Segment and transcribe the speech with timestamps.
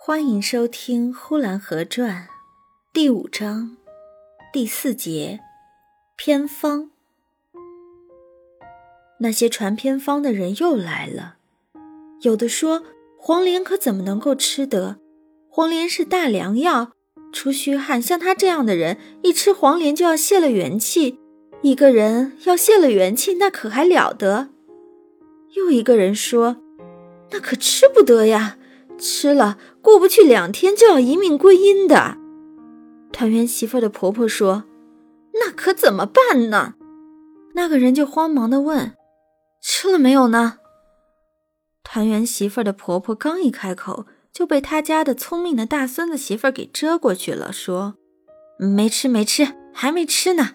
[0.00, 2.22] 欢迎收听《呼兰河传》
[2.94, 3.76] 第五章
[4.52, 5.40] 第四节
[6.16, 6.90] 偏方。
[9.18, 11.34] 那些传偏方的人又来了，
[12.22, 12.84] 有的说
[13.18, 14.98] 黄连可怎么能够吃得？
[15.50, 16.92] 黄连是大良药，
[17.32, 21.18] 出虚汗，像他这样的人一吃黄连就要泄了元气。
[21.60, 24.48] 一个人要泄了元气，那可还了得？
[25.56, 26.56] 又一个人说，
[27.32, 28.54] 那可吃不得呀。
[28.98, 32.18] 吃了，过不去两天就要一命归阴的。
[33.12, 34.64] 团圆媳妇的婆婆说
[35.40, 36.74] ：“那可怎么办呢？”
[37.54, 38.94] 那个人就慌忙的问
[39.62, 40.58] ：“吃了没有呢？”
[41.82, 47.94] 团圆媳妇的婆婆刚一开口，就被他家的聪明的大孙子媳妇给遮过去了，说
[48.60, 50.50] ：“没吃，没吃，还没吃呢。”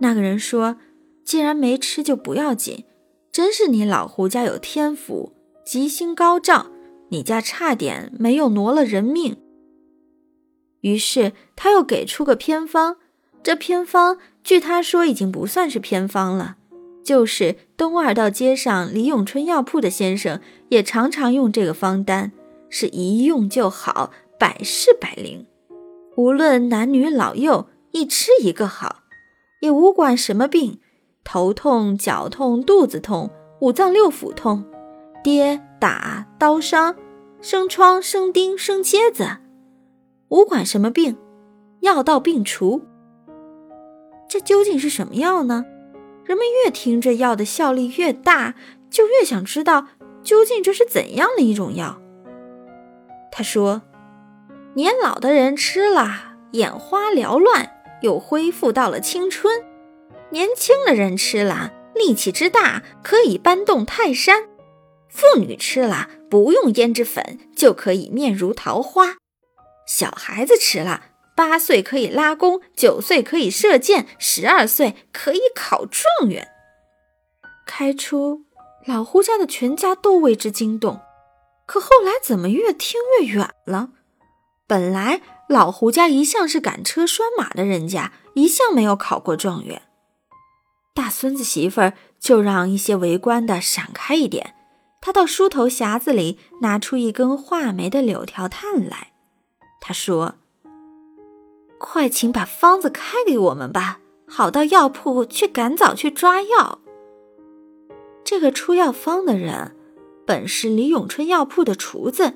[0.00, 0.76] 那个人说
[1.24, 2.84] ：“既然没吃，就不要紧。
[3.30, 5.32] 真是你老胡家有天福，
[5.64, 6.72] 吉星高照。”
[7.08, 9.36] 你家差点没有挪了人命。
[10.80, 12.96] 于是他又给出个偏方，
[13.42, 16.56] 这偏方据他说已经不算是偏方了，
[17.02, 22.32] 就是东二道街上李永春药铺的先生也常常用这个方丹，
[22.68, 25.46] 是一用就好，百试百灵，
[26.16, 29.00] 无论男女老幼，一吃一个好，
[29.60, 30.78] 也无管什么病，
[31.24, 34.64] 头痛、脚痛、肚子痛、五脏六腑痛。
[35.28, 36.96] 跌打刀伤，
[37.42, 39.28] 生疮生钉生疖子，
[40.28, 41.18] 无管什么病，
[41.80, 42.80] 药到病除。
[44.26, 45.66] 这究竟是什么药呢？
[46.24, 48.54] 人们越听这药的效力越大，
[48.88, 49.88] 就越想知道
[50.22, 52.00] 究竟这是怎样的一种药。
[53.30, 53.82] 他说：
[54.76, 57.70] 年老的人吃了，眼花缭乱，
[58.00, 59.52] 又恢复到了青春；
[60.30, 64.44] 年轻的人吃了，力气之大，可以搬动泰山。
[65.08, 69.16] 妇女吃了不用胭脂粉就可以面如桃花，
[69.86, 71.02] 小孩子吃了
[71.34, 76.48] 八岁可以拉弓，九岁可以射箭，十二岁可以考状元。
[77.66, 78.42] 开出
[78.86, 81.00] 老胡家的全家都为之惊动，
[81.66, 83.90] 可后来怎么越听越远了？
[84.66, 89.82] 本来老胡家一向是赶车拴马的人家，一向没有考过状元。
[90.94, 94.54] 大孙子媳妇儿就让一些围观的闪开一点。
[95.08, 99.14] 他到梳头匣子里拿出一根画眉的柳条炭来，
[99.80, 100.34] 他说
[101.80, 106.80] ：“快请把方子开给我们吧，好到药铺去赶早去抓药。”
[108.22, 109.74] 这个出药方的人，
[110.26, 112.34] 本是李永春药铺的厨子，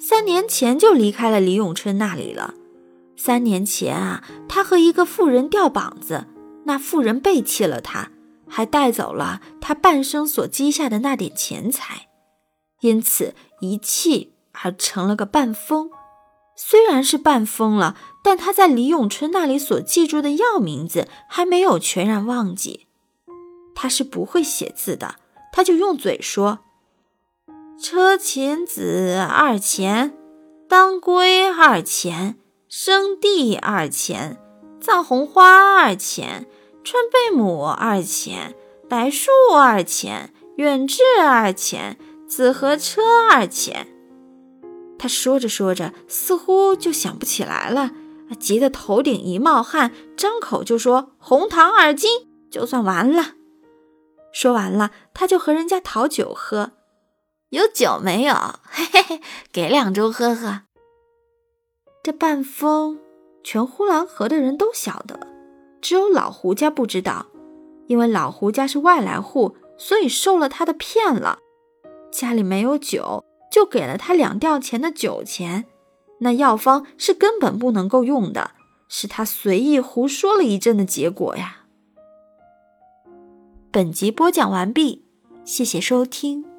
[0.00, 2.54] 三年前就离开了李永春那里了。
[3.14, 6.24] 三年前啊，他和一个妇人掉膀子，
[6.64, 8.12] 那妇人背弃了他。
[8.48, 12.05] 还带走了他半生所积下的那点钱财，
[12.86, 15.90] 因此一气而成了个半疯。
[16.54, 22.86] 虽然是半疯了，但他在李永春那里所记住的药名字还没有全然忘记。
[23.74, 25.16] 他是不会写字的，
[25.52, 26.60] 他就用嘴说
[27.82, 30.16] ：“车前子二钱，
[30.66, 32.36] 当归二钱，
[32.68, 34.38] 生地二钱，
[34.80, 36.46] 藏红花二钱。”
[36.86, 38.54] 川贝母二钱，
[38.88, 41.98] 白术二钱，远志二钱，
[42.28, 43.88] 紫河车二钱。
[44.98, 47.92] 他说着说着，似乎就想不起来了，
[48.40, 53.34] 急得头顶一冒汗，张口就说：“红糖二斤，就算完了。”
[54.32, 56.72] 说完了，他就和人家讨酒喝。
[57.50, 58.34] 有酒没有？
[58.64, 59.20] 嘿嘿嘿，
[59.52, 60.62] 给两盅喝喝。
[62.02, 62.98] 这半疯，
[63.44, 65.20] 全呼兰河的人都晓得。
[65.80, 67.26] 只有老胡家不知道，
[67.86, 71.38] 因为老胡家是外来户，所以受了他的骗了。
[72.16, 73.22] 家里没有酒，
[73.52, 75.66] 就给了他两吊钱的酒钱。
[76.20, 78.52] 那药方是根本不能够用的，
[78.88, 81.66] 是他随意胡说了一阵的结果呀。
[83.70, 85.04] 本集播讲完毕，
[85.44, 86.55] 谢谢收听。